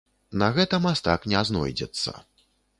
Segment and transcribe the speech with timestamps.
[0.41, 2.19] На гэта мастак не знойдзецца.